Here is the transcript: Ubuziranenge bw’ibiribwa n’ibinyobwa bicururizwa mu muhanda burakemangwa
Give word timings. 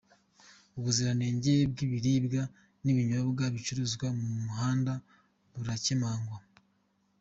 Ubuziranenge 0.77 1.53
bw’ibiribwa 1.71 2.41
n’ibinyobwa 2.83 3.43
bicururizwa 3.53 4.07
mu 4.17 4.27
muhanda 4.45 4.93
burakemangwa 5.55 6.37